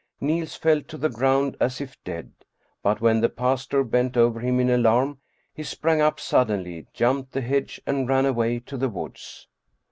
Niels 0.19 0.55
fell 0.55 0.81
to 0.81 0.97
the 0.97 1.11
ground 1.11 1.55
as 1.59 1.79
if 1.79 2.03
dead. 2.03 2.31
But 2.81 3.01
when 3.01 3.21
the 3.21 3.29
pastor 3.29 3.83
bent 3.83 4.17
over 4.17 4.39
him 4.39 4.59
in 4.59 4.67
alarm, 4.71 5.19
he 5.53 5.61
sprang 5.61 6.01
up 6.01 6.19
suddenly, 6.19 6.87
jumped 6.91 7.33
the 7.33 7.41
hedge 7.41 7.79
and 7.85 8.09
ran 8.09 8.25
away 8.25 8.61
to 8.61 8.77
the 8.77 8.89
woods. 8.89 9.47